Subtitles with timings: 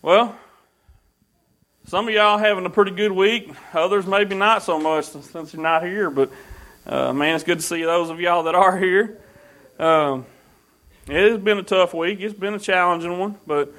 [0.00, 0.38] Well,
[1.88, 3.52] some of y'all having a pretty good week.
[3.74, 6.08] Others maybe not so much since you're not here.
[6.08, 6.30] But
[6.86, 9.18] uh, man, it's good to see those of y'all that are here.
[9.76, 10.24] Um,
[11.08, 12.20] it has been a tough week.
[12.20, 13.38] It's been a challenging one.
[13.44, 13.74] But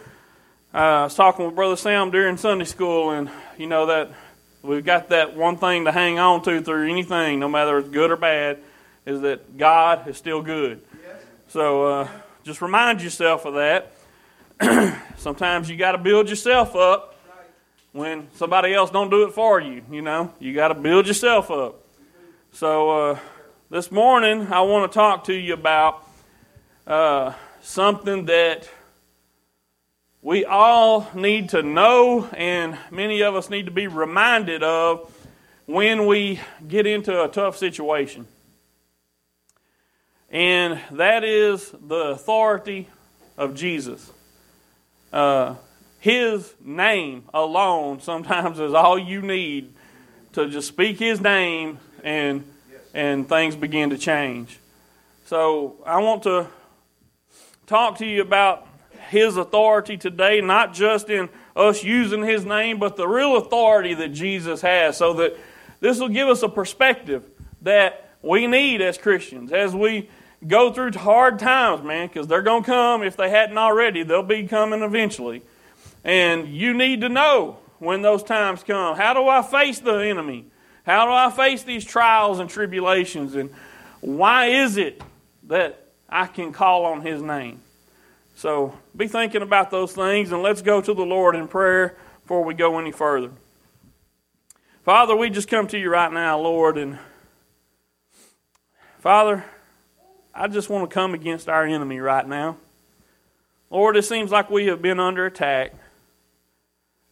[0.74, 4.12] uh, I was talking with Brother Sam during Sunday school, and you know that
[4.62, 8.12] we've got that one thing to hang on to through anything, no matter it's good
[8.12, 8.60] or bad,
[9.06, 10.82] is that God is still good.
[11.48, 12.08] So uh,
[12.44, 13.94] just remind yourself of that.
[15.18, 17.16] Sometimes you got to build yourself up
[17.94, 19.82] when somebody else don't do it for you.
[19.90, 21.85] You know, you got to build yourself up.
[22.52, 23.20] So uh,
[23.70, 26.05] this morning I want to talk to you about
[26.85, 28.70] uh, something that
[30.22, 35.10] we all need to know, and many of us need to be reminded of
[35.68, 38.27] when we get into a tough situation.
[40.30, 42.90] And that is the authority
[43.38, 44.12] of Jesus.
[45.12, 45.55] Uh,
[45.99, 49.74] his name alone sometimes is all you need
[50.34, 52.46] to just speak His name and
[52.93, 54.60] and things begin to change.
[55.26, 56.48] So I want to
[57.68, 58.68] talk to you about
[59.10, 64.09] His authority today, not just in us using His name, but the real authority that
[64.09, 65.38] Jesus has, so that
[65.81, 67.25] this will give us a perspective
[67.62, 70.09] that we need as Christians as we
[70.47, 73.03] go through hard times, man, because they're going to come.
[73.03, 75.41] If they hadn't already, they'll be coming eventually.
[76.03, 78.96] And you need to know when those times come.
[78.96, 80.46] How do I face the enemy?
[80.85, 83.35] How do I face these trials and tribulations?
[83.35, 83.51] And
[84.01, 85.01] why is it
[85.47, 87.62] that I can call on His name?
[88.35, 92.44] So be thinking about those things and let's go to the Lord in prayer before
[92.44, 93.31] we go any further.
[94.84, 96.97] Father, we just come to you right now, Lord, and
[99.00, 99.44] Father,
[100.40, 102.56] I just want to come against our enemy right now.
[103.69, 105.73] Lord, it seems like we have been under attack.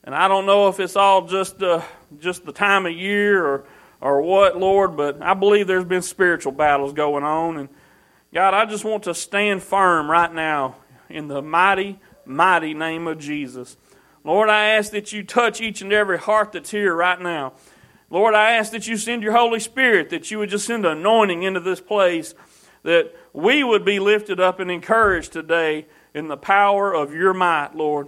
[0.05, 1.81] And I don't know if it's all just uh,
[2.19, 3.65] just the time of year or
[3.99, 7.57] or what, Lord, but I believe there's been spiritual battles going on.
[7.57, 7.69] And
[8.33, 10.77] God, I just want to stand firm right now
[11.09, 13.75] in the mighty, mighty name of Jesus.
[14.23, 17.51] Lord, I ask that you touch each and every heart that's here right now.
[18.09, 21.43] Lord, I ask that you send your Holy Spirit, that you would just send anointing
[21.43, 22.33] into this place,
[22.87, 27.75] that we would be lifted up and encouraged today in the power of your might,
[27.75, 28.07] Lord.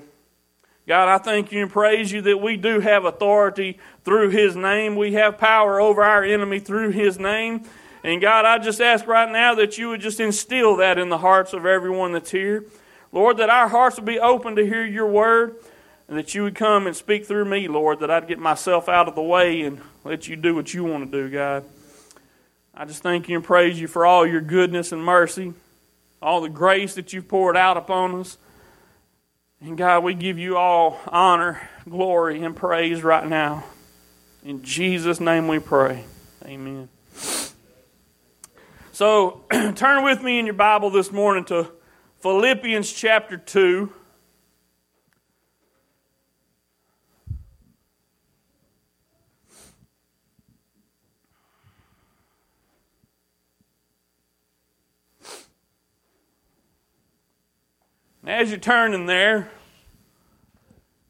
[0.88, 4.96] God, I thank you and praise you that we do have authority through His name.
[4.96, 7.66] We have power over our enemy through His name.
[8.06, 11.18] And God, I just ask right now that you would just instill that in the
[11.18, 12.64] hearts of everyone that's here.
[13.12, 15.58] Lord, that our hearts would be open to hear your word
[16.08, 19.10] and that you would come and speak through me, Lord, that I'd get myself out
[19.10, 21.66] of the way and let you do what you want to do, God.
[22.80, 25.52] I just thank you and praise you for all your goodness and mercy,
[26.22, 28.38] all the grace that you've poured out upon us.
[29.60, 33.66] And God, we give you all honor, glory, and praise right now.
[34.46, 36.06] In Jesus' name we pray.
[36.46, 36.88] Amen.
[38.94, 39.44] So,
[39.76, 41.70] turn with me in your Bible this morning to
[42.22, 43.92] Philippians chapter 2.
[58.40, 59.50] As you're turning there,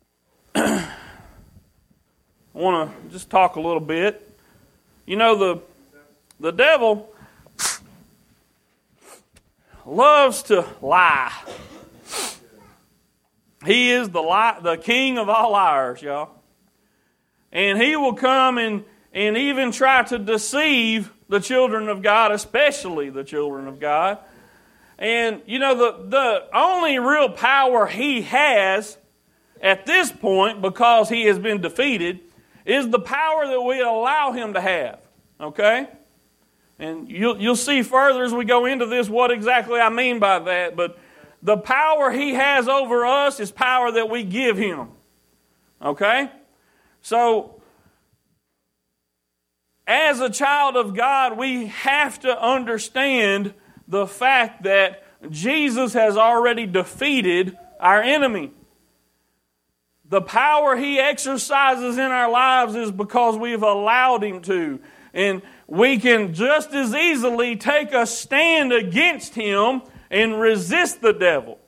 [0.56, 0.88] I
[2.54, 4.40] want to just talk a little bit.
[5.06, 5.62] You know, the,
[6.40, 7.14] the devil
[9.86, 11.32] loves to lie.
[13.64, 16.32] He is the, lie, the king of all liars, y'all.
[17.52, 23.12] And he will come and, and even try to deceive the children of God, especially
[23.12, 24.18] the children of God.
[25.00, 28.98] And, you know, the, the only real power he has
[29.62, 32.20] at this point, because he has been defeated,
[32.66, 35.00] is the power that we allow him to have.
[35.40, 35.88] Okay?
[36.78, 40.40] And you'll, you'll see further as we go into this what exactly I mean by
[40.40, 40.76] that.
[40.76, 41.00] But
[41.42, 44.90] the power he has over us is power that we give him.
[45.82, 46.30] Okay?
[47.02, 47.62] So,
[49.88, 53.54] as a child of God, we have to understand
[53.90, 58.52] the fact that Jesus has already defeated our enemy.
[60.08, 64.80] The power he exercises in our lives is because we've allowed him to.
[65.14, 71.60] And we can just as easily take a stand against him and resist the devil.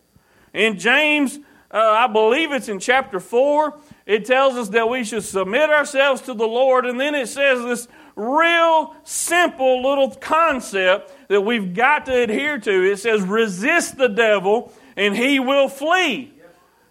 [0.53, 1.39] In James,
[1.71, 6.21] uh, I believe it's in chapter 4, it tells us that we should submit ourselves
[6.21, 6.85] to the Lord.
[6.85, 12.91] And then it says this real simple little concept that we've got to adhere to.
[12.91, 16.33] It says, resist the devil and he will flee.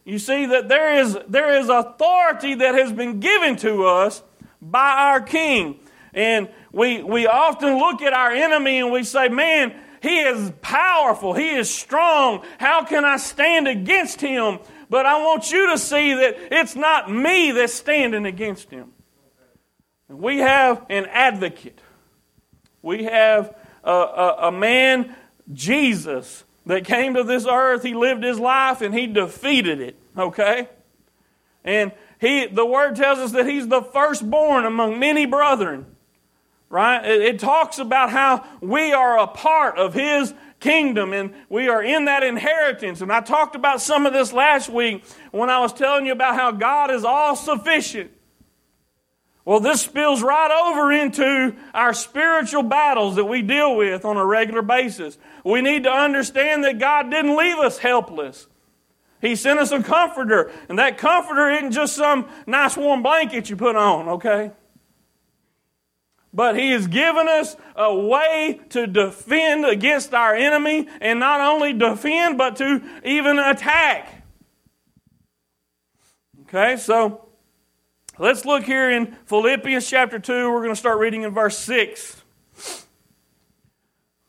[0.04, 4.22] you see that there is, there is authority that has been given to us
[4.62, 5.80] by our King.
[6.12, 11.34] And we, we often look at our enemy and we say, man, he is powerful.
[11.34, 12.44] He is strong.
[12.58, 14.58] How can I stand against him?
[14.88, 18.92] But I want you to see that it's not me that's standing against him.
[20.10, 21.80] We have an advocate.
[22.82, 25.14] We have a, a, a man,
[25.52, 27.82] Jesus, that came to this earth.
[27.82, 29.96] He lived his life and he defeated it.
[30.16, 30.68] Okay?
[31.64, 35.86] And he, the word tells us that he's the firstborn among many brethren.
[36.68, 37.04] Right?
[37.04, 41.82] It, it talks about how we are a part of his kingdom and we are
[41.82, 43.00] in that inheritance.
[43.00, 46.34] And I talked about some of this last week when I was telling you about
[46.34, 48.10] how God is all sufficient.
[49.44, 54.24] Well, this spills right over into our spiritual battles that we deal with on a
[54.24, 55.18] regular basis.
[55.44, 58.46] We need to understand that God didn't leave us helpless.
[59.20, 63.56] He sent us a comforter, and that comforter isn't just some nice warm blanket you
[63.56, 64.52] put on, okay?
[66.32, 71.72] But He has given us a way to defend against our enemy, and not only
[71.72, 74.22] defend, but to even attack.
[76.42, 77.29] Okay, so
[78.20, 80.52] let's look here in Philippians chapter 2.
[80.52, 82.22] We're going to start reading in verse 6.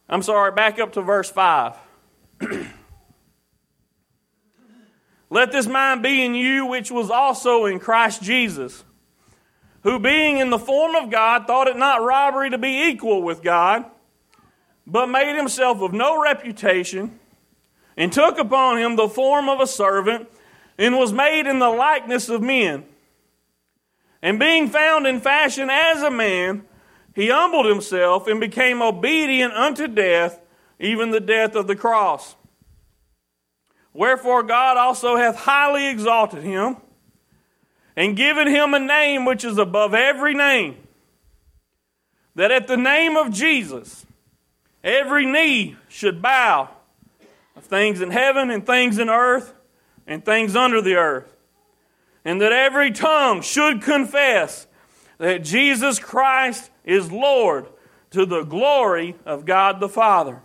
[0.09, 1.77] I'm sorry, back up to verse 5.
[5.29, 8.83] Let this mind be in you, which was also in Christ Jesus
[9.83, 13.41] who being in the form of God thought it not robbery to be equal with
[13.41, 13.85] God,
[14.85, 17.19] but made himself of no reputation,
[17.97, 20.29] and took upon him the form of a servant,
[20.77, 22.85] and was made in the likeness of men.
[24.21, 26.63] And being found in fashion as a man,
[27.15, 30.39] he humbled himself and became obedient unto death,
[30.79, 32.35] even the death of the cross.
[33.93, 36.77] Wherefore God also hath highly exalted him
[37.95, 40.77] and given him a name which is above every name,
[42.35, 44.05] that at the name of Jesus
[44.83, 46.69] every knee should bow
[47.55, 49.53] of things in heaven and things in earth
[50.07, 51.35] and things under the earth,
[52.23, 54.67] and that every tongue should confess
[55.17, 57.67] that Jesus Christ is Lord
[58.11, 60.41] to the glory of God the Father.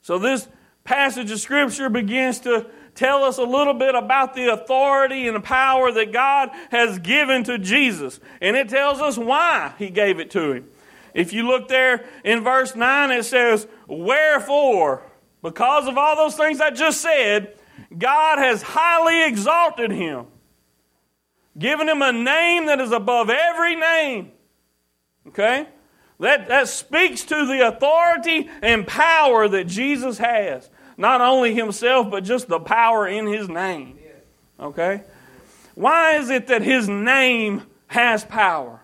[0.00, 0.48] So, this
[0.84, 5.92] passage of Scripture begins to tell us a little bit about the authority and power
[5.92, 8.18] that God has given to Jesus.
[8.40, 10.68] And it tells us why He gave it to Him.
[11.14, 15.02] If you look there in verse 9, it says, Wherefore,
[15.42, 17.54] because of all those things I just said,
[17.96, 20.26] God has highly exalted Him,
[21.58, 24.32] given Him a name that is above every name.
[25.28, 25.66] Okay?
[26.20, 30.68] That, that speaks to the authority and power that Jesus has
[30.98, 33.96] not only himself, but just the power in his name.
[34.58, 35.02] Okay?
[35.76, 38.82] Why is it that his name has power?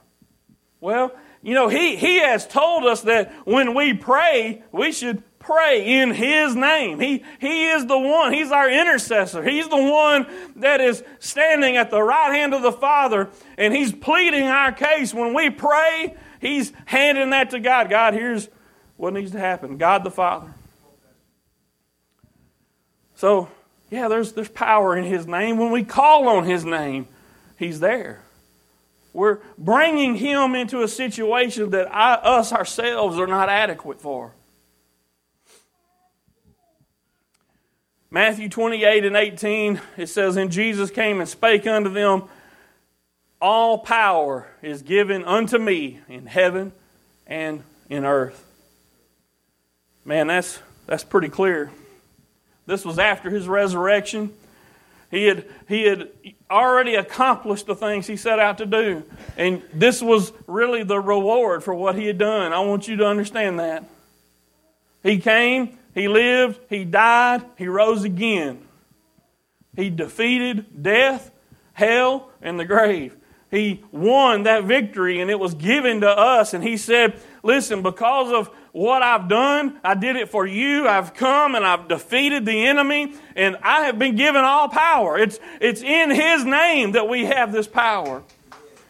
[0.81, 1.13] Well,
[1.43, 6.11] you know, he, he has told us that when we pray, we should pray in
[6.11, 6.99] his name.
[7.01, 9.43] He, he is the one, he's our intercessor.
[9.43, 10.27] He's the one
[10.57, 15.13] that is standing at the right hand of the Father, and he's pleading our case.
[15.13, 17.91] When we pray, he's handing that to God.
[17.91, 18.49] God, here's
[18.97, 19.77] what needs to happen.
[19.77, 20.53] God the Father.
[23.17, 23.49] So,
[23.91, 25.59] yeah, there's, there's power in His name.
[25.59, 27.07] When we call on His name,
[27.57, 28.23] He's there.
[29.13, 34.33] We're bringing Him into a situation that I, us ourselves are not adequate for.
[38.15, 42.23] Matthew 28 and 18, it says, And Jesus came and spake unto them,
[43.41, 46.71] All power is given unto me in heaven
[47.27, 48.45] and in earth.
[50.05, 51.73] Man, that's, that's pretty clear.
[52.67, 54.33] This was after his resurrection.
[55.11, 56.09] He had, he had
[56.49, 59.03] already accomplished the things he set out to do.
[59.37, 62.53] And this was really the reward for what he had done.
[62.53, 63.83] I want you to understand that.
[65.03, 68.67] He came, he lived, he died, he rose again.
[69.77, 71.31] He defeated death,
[71.73, 73.17] hell, and the grave.
[73.51, 76.55] He won that victory and it was given to us.
[76.55, 79.79] And he said, Listen, because of what I've done.
[79.85, 80.89] I did it for you.
[80.89, 85.17] I've come and I've defeated the enemy, and I have been given all power.
[85.17, 88.25] It's, it's in His name that we have this power.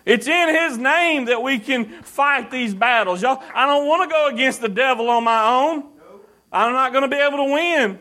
[0.06, 3.20] It's in His name that we can fight these battles.
[3.20, 5.84] Y'all, I don't want to go against the devil on my own.
[6.54, 7.98] I'm not going to be able to win.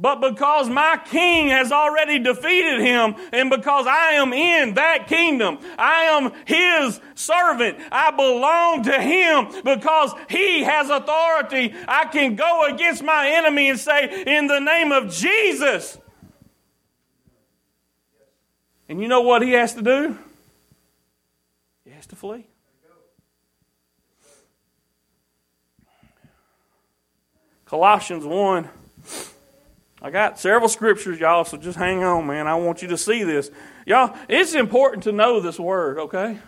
[0.00, 5.58] But because my king has already defeated him, and because I am in that kingdom,
[5.76, 7.78] I am his servant.
[7.90, 11.74] I belong to him because he has authority.
[11.88, 15.98] I can go against my enemy and say, In the name of Jesus,
[18.88, 20.16] And you know what he has to do?
[21.84, 22.46] He has to flee.
[27.68, 28.66] Colossians 1.
[30.00, 32.46] I got several scriptures, y'all, so just hang on, man.
[32.46, 33.50] I want you to see this.
[33.84, 36.38] Y'all, it's important to know this word, okay?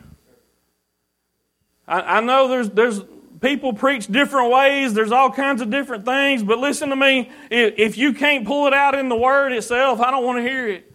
[1.87, 3.03] I, I know there's, there's
[3.43, 7.31] people preach different ways, there's all kinds of different things, but listen to me.
[7.51, 10.43] If, if you can't pull it out in the word itself, I don't want to
[10.43, 10.91] hear it.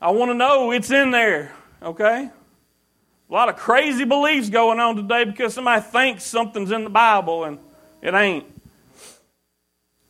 [0.00, 2.30] I want to know it's in there, okay?
[3.28, 7.44] A lot of crazy beliefs going on today because somebody thinks something's in the Bible
[7.44, 7.58] and
[8.00, 8.53] it ain't.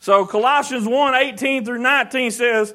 [0.05, 2.75] So Colossians 1 18 through 19 says,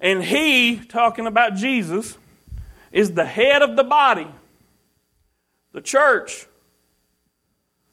[0.00, 2.16] And he, talking about Jesus,
[2.90, 4.26] is the head of the body,
[5.72, 6.46] the church.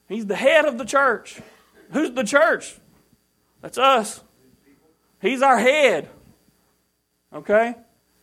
[0.08, 1.42] He's the head of the church.
[1.92, 2.78] Who's the church?
[3.60, 4.24] That's us.
[5.22, 6.08] He's our head.
[7.34, 7.76] Okay?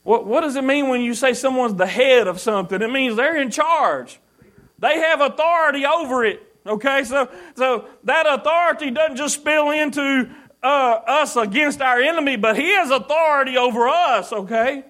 [0.02, 2.80] What, what does it mean when you say someone's the head of something?
[2.80, 4.18] It means they're in charge.
[4.78, 6.40] They have authority over it.
[6.66, 10.30] Okay, so so that authority doesn't just spill into
[10.64, 14.82] uh, us against our enemy, but He has authority over us, okay?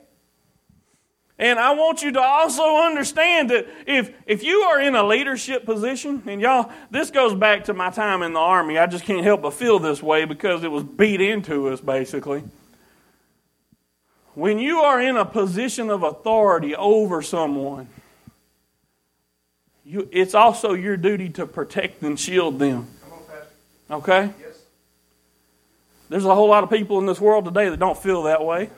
[1.36, 5.66] And I want you to also understand that if, if you are in a leadership
[5.66, 8.78] position, and y'all, this goes back to my time in the Army.
[8.78, 12.44] I just can't help but feel this way because it was beat into us, basically.
[14.34, 17.88] When you are in a position of authority over someone,
[19.84, 22.86] you, it's also your duty to protect and shield them.
[23.90, 24.30] Okay?
[26.08, 28.70] There's a whole lot of people in this world today that don't feel that way.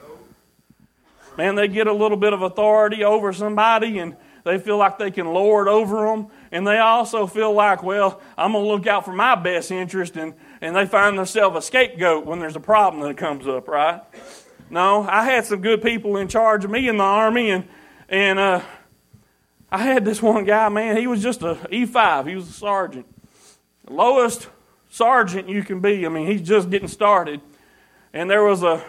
[1.37, 5.11] Man, they get a little bit of authority over somebody and they feel like they
[5.11, 6.29] can lord over them.
[6.53, 10.17] And they also feel like, well, I'm going to look out for my best interest.
[10.17, 14.01] And, and they find themselves a scapegoat when there's a problem that comes up, right?
[14.71, 17.51] No, I had some good people in charge of me in the Army.
[17.51, 17.69] And,
[18.09, 18.63] and uh,
[19.71, 22.29] I had this one guy, man, he was just a E5.
[22.29, 23.07] He was a sergeant.
[23.85, 24.49] The lowest
[24.97, 26.07] sergeant you can be.
[26.07, 27.43] I mean, he's just getting started.
[28.15, 28.83] And there was a,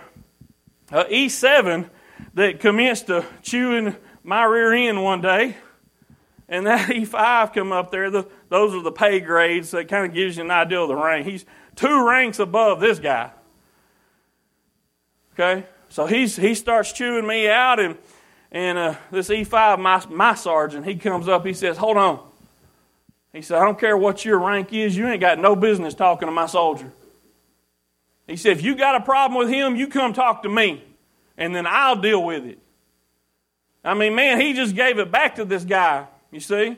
[0.90, 1.90] a E7
[2.34, 5.58] that commenced to chewing my rear end one day.
[6.48, 8.10] And that E5 come up there.
[8.10, 9.72] The, those are the pay grades.
[9.72, 11.28] That kind of gives you an idea of the rank.
[11.28, 11.46] He's
[11.76, 13.32] two ranks above this guy.
[15.34, 15.66] Okay?
[15.90, 17.98] So he's, he starts chewing me out, and,
[18.52, 21.46] and uh, this E5, my, my sergeant, he comes up.
[21.46, 22.28] He says, Hold on.
[23.38, 26.27] He said, I don't care what your rank is, you ain't got no business talking
[26.27, 26.91] to my soldier.
[28.25, 30.84] He said, if you got a problem with him, you come talk to me,
[31.38, 32.58] and then I'll deal with it.
[33.84, 36.77] I mean, man, he just gave it back to this guy, you see?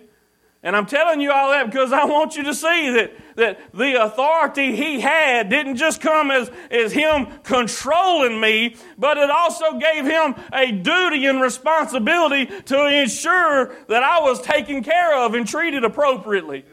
[0.61, 4.03] And I'm telling you all that because I want you to see that, that the
[4.03, 10.05] authority he had didn't just come as, as him controlling me, but it also gave
[10.05, 15.85] him a duty and responsibility to ensure that I was taken care of and treated
[15.85, 16.65] appropriately.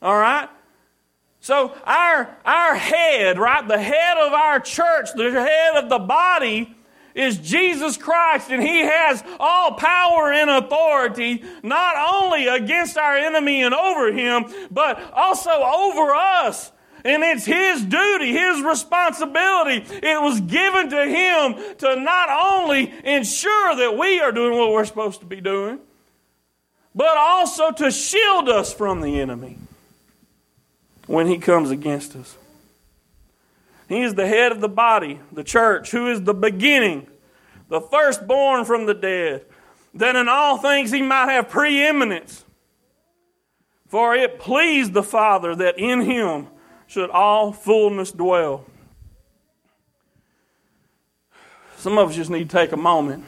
[0.00, 0.48] All right?
[1.40, 6.74] So our, our head, right, the head of our church, the head of the body,
[7.18, 13.62] is Jesus Christ, and He has all power and authority, not only against our enemy
[13.62, 16.70] and over him, but also over us.
[17.04, 19.84] And it's His duty, His responsibility.
[20.00, 24.84] It was given to Him to not only ensure that we are doing what we're
[24.84, 25.80] supposed to be doing,
[26.94, 29.58] but also to shield us from the enemy
[31.06, 32.37] when He comes against us.
[33.88, 37.06] He is the head of the body, the church, who is the beginning,
[37.68, 39.46] the firstborn from the dead,
[39.94, 42.44] that in all things he might have preeminence.
[43.88, 46.48] For it pleased the Father that in him
[46.86, 48.66] should all fullness dwell.
[51.78, 53.24] Some of us just need to take a moment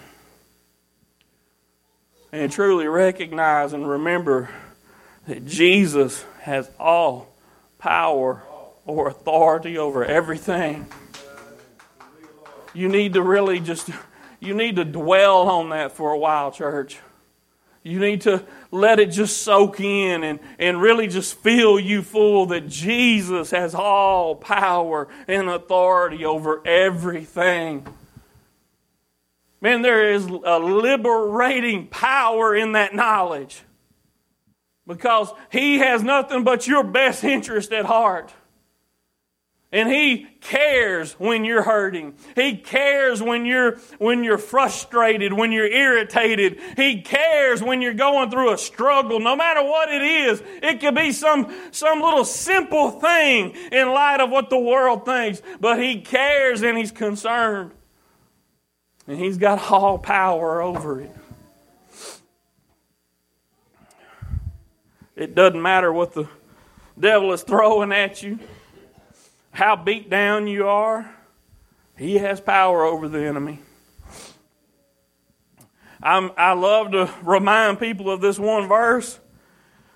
[2.33, 4.51] and truly recognize and remember
[5.27, 7.35] that Jesus has all
[7.79, 8.43] power
[8.87, 10.87] or authority over everything.
[12.73, 13.91] You need to really just
[14.41, 16.99] you need to dwell on that for a while, church.
[17.83, 22.47] You need to let it just soak in and, and really just feel you full
[22.47, 27.87] that Jesus has all power and authority over everything.
[29.63, 33.63] Man, there is a liberating power in that knowledge
[34.87, 38.33] because He has nothing but your best interest at heart.
[39.73, 42.15] And he cares when you're hurting.
[42.35, 46.61] He cares when you're when you're frustrated, when you're irritated.
[46.77, 50.43] He cares when you're going through a struggle, no matter what it is.
[50.61, 55.41] It could be some some little simple thing in light of what the world thinks,
[55.61, 57.71] but he cares and he's concerned.
[59.11, 61.11] And He's got all power over it.
[65.17, 66.29] It doesn't matter what the
[66.97, 68.39] devil is throwing at you,
[69.51, 71.15] how beat down you are,
[71.97, 73.61] he has power over the enemy.
[76.03, 79.21] I'm, I love to remind people of this one verse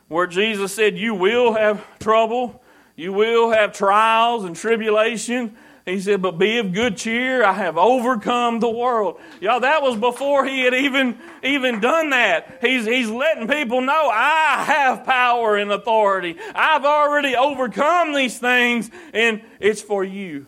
[0.09, 2.63] where Jesus said, You will have trouble,
[2.95, 5.57] you will have trials and tribulation,
[5.87, 7.45] he said, But be of good cheer.
[7.45, 9.21] I have overcome the world.
[9.41, 12.59] Y'all, that was before he had even, even done that.
[12.63, 16.37] He's, he's letting people know I have power and authority.
[16.55, 20.47] I've already overcome these things, and it's for you.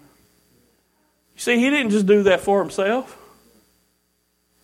[1.34, 3.18] You see, he didn't just do that for himself.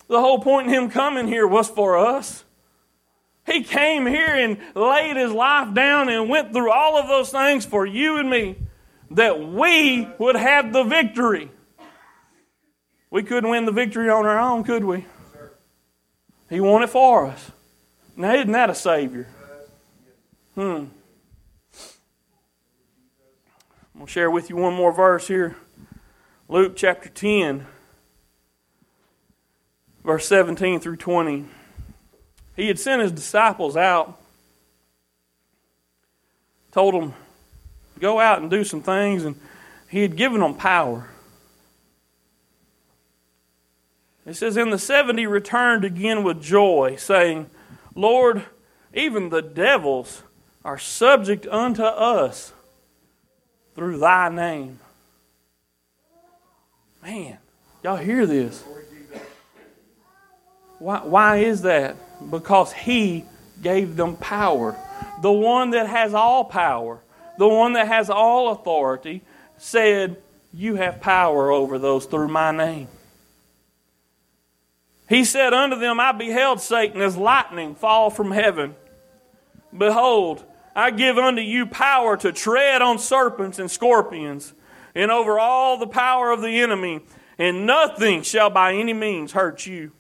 [0.09, 2.45] The whole point in him coming here was for us.
[3.45, 7.67] He came here and laid his life down and went through all of those things
[7.67, 8.57] for you and me
[9.15, 11.51] that we would have the victory.
[13.11, 15.05] We couldn't win the victory on our own, could we?
[16.49, 17.51] He won it for us.
[18.17, 19.27] Now, isn't that a Savior?
[20.55, 20.61] Hmm.
[20.61, 20.89] I'm
[23.95, 25.57] going to share with you one more verse here.
[26.49, 27.67] Luke chapter 10,
[30.05, 31.47] verse 17 through 20.
[32.57, 34.21] He had sent his disciples out,
[36.71, 37.15] told them,
[38.03, 39.37] go out and do some things, and
[39.89, 41.09] he had given them power.
[44.27, 47.49] It says, And the seventy returned again with joy, saying,
[47.95, 48.45] Lord,
[48.93, 50.23] even the devils
[50.65, 52.53] are subject unto us
[53.75, 54.81] through thy name.
[57.03, 57.39] Man,
[57.83, 58.65] y'all hear this?
[60.79, 61.97] Why, why is that?
[62.31, 63.25] Because he
[63.63, 64.77] gave them power.
[65.21, 67.01] The one that has all power
[67.39, 69.23] the one that has all authority,
[69.57, 70.17] said,
[70.53, 72.89] You have power over those through my name.
[75.09, 78.75] He said unto them, I beheld Satan as lightning fall from heaven.
[79.77, 84.55] Behold, I give unto you power to tread on serpents and scorpions,
[84.95, 87.01] and over all the power of the enemy,
[87.39, 89.93] and nothing shall by any means hurt you.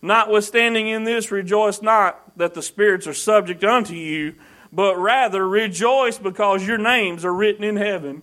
[0.00, 4.34] Notwithstanding in this, rejoice not that the spirits are subject unto you
[4.72, 8.22] but rather rejoice because your names are written in heaven.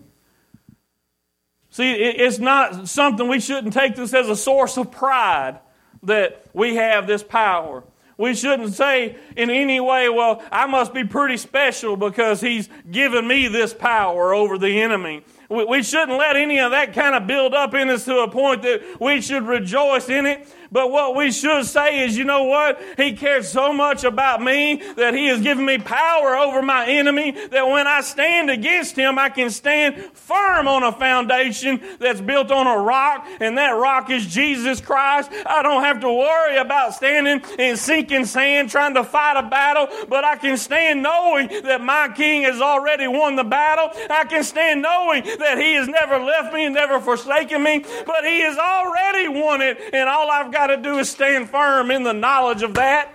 [1.70, 5.60] See, it's not something we shouldn't take this as a source of pride
[6.04, 7.84] that we have this power.
[8.18, 13.26] We shouldn't say in any way, well, I must be pretty special because he's given
[13.26, 15.24] me this power over the enemy.
[15.50, 18.64] We shouldn't let any of that kind of build up in us to a point
[18.64, 22.80] that we should rejoice in it but what we should say is, you know what?
[22.98, 27.32] He cares so much about me that He has given me power over my enemy
[27.32, 32.52] that when I stand against him, I can stand firm on a foundation that's built
[32.52, 35.32] on a rock, and that rock is Jesus Christ.
[35.46, 39.88] I don't have to worry about standing in sinking sand trying to fight a battle,
[40.08, 43.90] but I can stand knowing that my King has already won the battle.
[44.10, 48.24] I can stand knowing that He has never left me and never forsaken me, but
[48.24, 51.90] He has already won it, and all I've got got to do is stand firm
[51.90, 53.14] in the knowledge of that.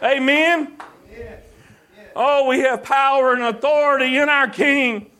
[0.00, 0.76] Amen.
[2.14, 5.10] Oh, we have power and authority in our King.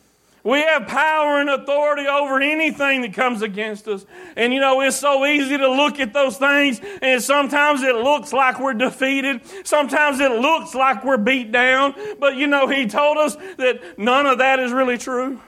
[0.45, 4.05] We have power and authority over anything that comes against us.
[4.37, 8.31] And you know, it's so easy to look at those things, and sometimes it looks
[8.31, 9.41] like we're defeated.
[9.67, 11.93] Sometimes it looks like we're beat down.
[12.21, 15.41] But you know, He told us that none of that is really true.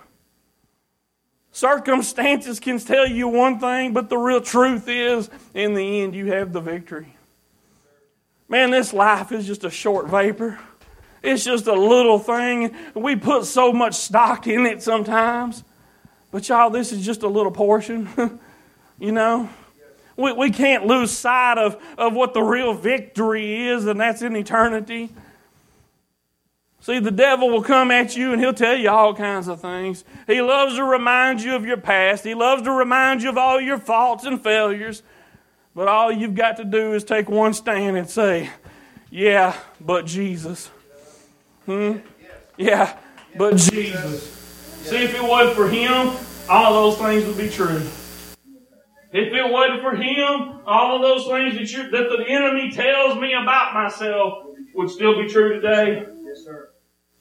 [1.59, 6.31] Circumstances can tell you one thing, but the real truth is, in the end, you
[6.31, 7.13] have the victory.
[8.47, 10.57] Man, this life is just a short vapor.
[11.21, 12.73] It's just a little thing.
[12.95, 15.65] We put so much stock in it sometimes.
[16.31, 18.07] But, y'all, this is just a little portion.
[18.97, 19.49] you know?
[20.15, 24.33] We, we can't lose sight of, of what the real victory is, and that's in
[24.37, 25.09] eternity.
[26.81, 30.05] See, the devil will come at you and he'll tell you all kinds of things.
[30.27, 33.59] He loves to remind you of your past, he loves to remind you of all
[33.59, 35.03] your faults and failures.
[35.75, 38.49] But all you've got to do is take one stand and say,
[39.09, 40.69] Yeah, but Jesus.
[41.65, 41.97] Hmm?
[42.57, 42.97] Yeah,
[43.37, 44.23] but Jesus.
[44.83, 46.15] See, if it wasn't for him,
[46.49, 47.81] all those things would be true.
[49.11, 53.33] If it wasn't for him, all of those things that, that the enemy tells me
[53.33, 56.05] about myself would still be true today.
[56.23, 56.68] Yes, sir.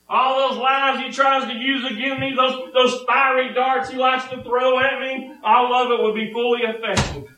[0.09, 4.25] All those lies he tries to use against me, those, those fiery darts he likes
[4.29, 7.29] to throw at me, all of it would be fully effective.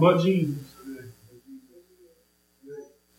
[0.00, 0.58] But Jesus.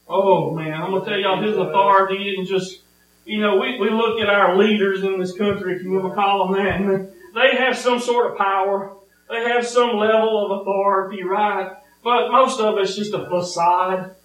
[0.08, 2.82] Oh man, I'm gonna tell y'all his authority isn't just
[3.26, 6.16] you know, we, we look at our leaders in this country, if you want to
[6.16, 8.96] call them that, and they have some sort of power.
[9.30, 11.76] they have some level of authority, right?
[12.04, 14.16] But most of it's just a facade.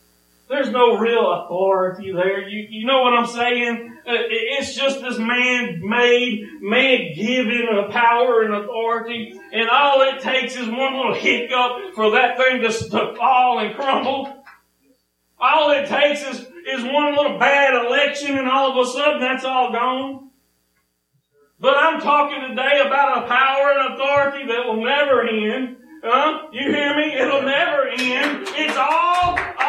[0.50, 2.48] There's no real authority there.
[2.48, 3.98] You, you know what I'm saying?
[4.04, 9.40] Uh, it's just this man-made, man-given power and authority.
[9.52, 13.76] And all it takes is one little hiccup for that thing to, to fall and
[13.76, 14.42] crumble.
[15.38, 19.44] All it takes is, is one little bad election and all of a sudden that's
[19.44, 20.30] all gone.
[21.60, 25.76] But I'm talking today about a power and authority that will never end.
[26.02, 26.48] Huh?
[26.50, 27.14] You hear me?
[27.14, 28.48] It'll never end.
[28.48, 29.59] It's all, all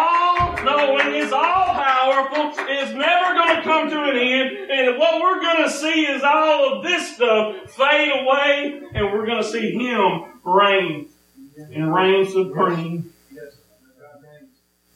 [0.64, 1.16] knowing.
[1.16, 2.54] It's all powerful.
[2.68, 4.72] It's never going to come to an end.
[4.72, 9.26] And what we're going to see is all of this stuff fade away, and we're
[9.26, 11.10] going to see Him reign
[11.58, 13.14] and reign supreme.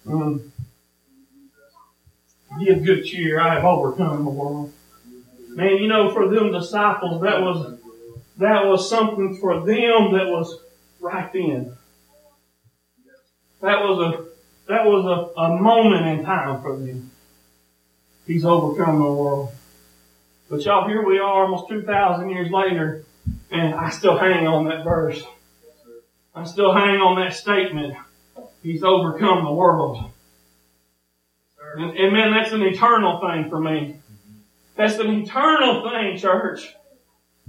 [0.06, 0.52] Mm.
[2.64, 3.40] Give good cheer.
[3.40, 4.72] I have overcome the world.
[5.50, 7.80] Man, you know, for them disciples, that was
[8.38, 10.60] that was something for them that was
[11.00, 11.76] right then.
[13.62, 14.35] That was a
[14.68, 17.12] that was a, a moment in time for them.
[18.26, 19.52] He's overcome the world.
[20.50, 23.04] But y'all, here we are almost 2,000 years later,
[23.52, 25.24] and I still hang on that verse.
[26.34, 27.96] I still hang on that statement.
[28.62, 30.12] He's overcome the world.
[31.78, 34.00] And, and man, that's an eternal thing for me.
[34.76, 36.76] That's an eternal thing, church.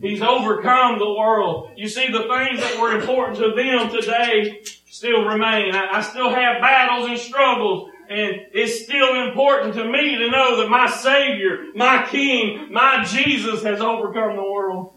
[0.01, 1.71] He's overcome the world.
[1.77, 5.75] You see, the things that were important to them today still remain.
[5.75, 10.61] I, I, still have battles and struggles, and it's still important to me to know
[10.61, 14.93] that my Savior, my King, my Jesus has overcome the world.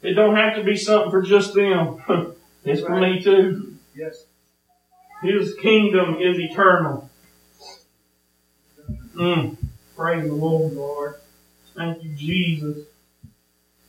[0.00, 2.02] It don't have to be something for just them.
[2.64, 3.76] it's for me too.
[3.94, 4.24] Yes.
[5.22, 7.10] His kingdom is eternal.
[9.16, 9.56] Mm.
[9.96, 11.14] Praise the Lord, Lord.
[11.78, 12.86] Thank you, Jesus.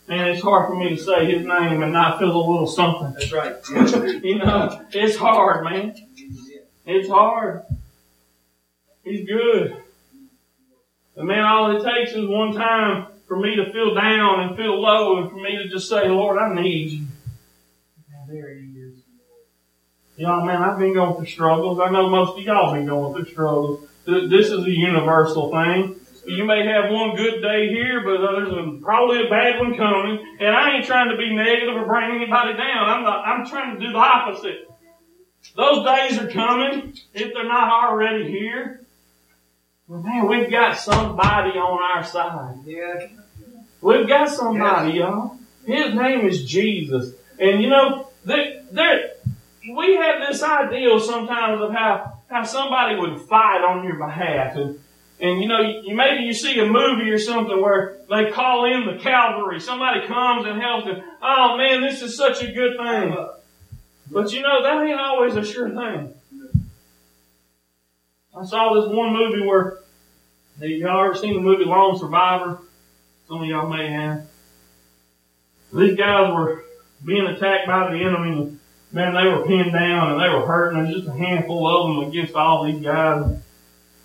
[0.07, 3.13] Man, it's hard for me to say his name and not feel a little something.
[3.13, 3.55] That's right.
[4.23, 5.95] you know, it's hard, man.
[6.85, 7.63] It's hard.
[9.03, 9.75] He's good.
[11.15, 14.79] But man, all it takes is one time for me to feel down and feel
[14.79, 17.07] low and for me to just say, Lord, I need you.
[18.13, 18.99] And there he is.
[20.15, 21.79] Y'all, man, I've been going through struggles.
[21.79, 23.87] I know most of y'all been going through struggles.
[24.05, 25.95] This is a universal thing.
[26.25, 30.37] You may have one good day here, but there's a, probably a bad one coming.
[30.39, 32.89] And I ain't trying to be negative or bring anybody down.
[32.89, 34.69] I'm not, I'm trying to do the opposite.
[35.55, 38.81] Those days are coming, if they're not already here.
[39.87, 42.57] Well, man, we've got somebody on our side.
[42.65, 43.07] Yeah.
[43.81, 45.37] We've got somebody, y'all.
[45.65, 47.13] His name is Jesus.
[47.39, 49.11] And you know, there, there,
[49.75, 54.55] we have this ideal sometimes of how how somebody would fight on your behalf.
[54.55, 54.79] And,
[55.19, 58.85] and you know, you, maybe you see a movie or something where they call in
[58.85, 59.59] the cavalry.
[59.59, 61.03] Somebody comes and helps them.
[61.21, 63.15] Oh man, this is such a good thing.
[64.11, 66.13] But you know, that ain't always a sure thing.
[68.35, 69.79] I saw this one movie where,
[70.59, 72.61] y'all ever seen the movie Lone Survivor?
[73.27, 74.25] Some of y'all may have.
[75.73, 76.63] These guys were
[77.05, 78.59] being attacked by the enemy
[78.91, 80.83] man, they were pinned down and they were hurting.
[80.83, 83.37] There's just a handful of them against all these guys.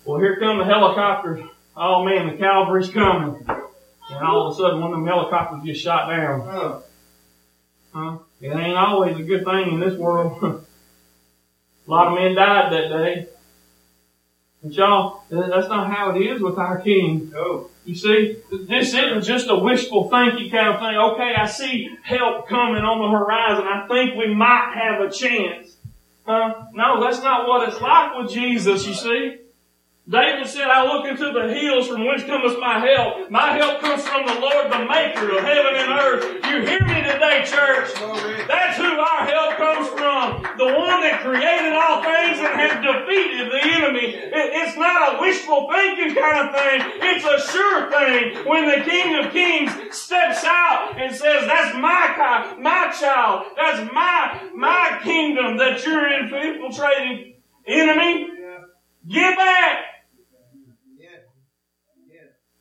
[0.05, 1.43] Well, here come the helicopters.
[1.75, 3.43] Oh man, the cavalry's coming.
[3.47, 6.81] And all of a sudden, one of them helicopters gets shot down.
[7.91, 8.17] Huh?
[8.39, 10.37] It ain't always a good thing in this world.
[11.87, 13.27] a lot of men died that day.
[14.61, 17.31] But y'all, that's not how it is with our King.
[17.35, 17.69] Oh.
[17.85, 20.97] You see, this isn't just a wishful thinking kind of thing.
[20.97, 23.65] Okay, I see help coming on the horizon.
[23.67, 25.77] I think we might have a chance.
[26.25, 29.37] Uh, no, that's not what it's like with Jesus, you see.
[30.07, 33.31] David said, I look into the hills from whence cometh my help.
[33.31, 36.45] My help comes from the Lord, the maker of heaven and earth.
[36.45, 37.89] You hear me today, church?
[38.45, 40.45] That's who our help comes from.
[40.61, 44.13] The one that created all things and has defeated the enemy.
[44.13, 46.81] It's not a wishful thinking kind of thing.
[47.01, 48.45] It's a sure thing.
[48.45, 53.47] When the King of Kings steps out and says, that's my, my child.
[53.57, 57.41] That's my, my kingdom that you're infiltrating.
[57.65, 58.29] Enemy,
[59.09, 59.94] get back.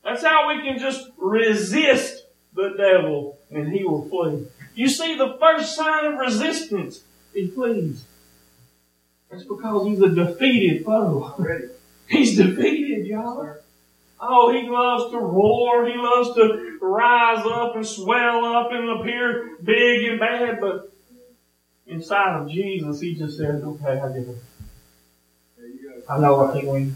[0.05, 4.47] That's how we can just resist the devil and he will flee.
[4.75, 7.01] You see, the first sign of resistance,
[7.33, 8.05] he flees.
[9.31, 11.35] That's because he's a defeated foe.
[11.39, 11.69] Already.
[12.07, 13.57] He's defeated, y'all.
[14.21, 15.87] Oh, he loves to roar.
[15.87, 20.93] He loves to rise up and swell up and appear big and bad, but
[21.87, 24.37] inside of Jesus, he just says, okay, I get it.
[26.09, 26.95] I know I win.